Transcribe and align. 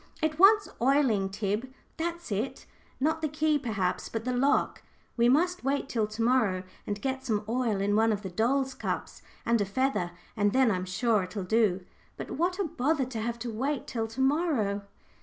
"It 0.19 0.39
wants 0.39 0.67
oiling, 0.81 1.29
Tib 1.29 1.71
that's 1.97 2.31
it; 2.31 2.65
not 2.99 3.21
the 3.21 3.27
key, 3.27 3.59
perhaps, 3.59 4.09
but 4.09 4.25
the 4.25 4.33
lock. 4.35 4.81
We 5.15 5.29
must 5.29 5.63
wait 5.63 5.87
till 5.87 6.07
to 6.07 6.21
morrow, 6.23 6.63
and 6.87 6.99
get 6.99 7.23
some 7.23 7.43
oil 7.47 7.79
in 7.79 7.95
one 7.95 8.11
of 8.11 8.23
the 8.23 8.31
doll's 8.31 8.73
cups, 8.73 9.21
and 9.45 9.61
a 9.61 9.65
feather, 9.65 10.09
and 10.35 10.53
then 10.53 10.71
I'm 10.71 10.85
sure 10.85 11.21
it'll 11.21 11.43
do. 11.43 11.85
But 12.17 12.31
what 12.31 12.57
a 12.57 12.63
bother 12.63 13.05
to 13.05 13.19
have 13.21 13.37
to 13.45 13.51
wait 13.51 13.85
till 13.85 14.07
to 14.07 14.21
morrow!" 14.21 14.81